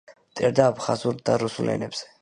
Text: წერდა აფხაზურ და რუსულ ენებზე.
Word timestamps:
წერდა 0.39 0.65
აფხაზურ 0.71 1.21
და 1.29 1.37
რუსულ 1.45 1.75
ენებზე. 1.77 2.15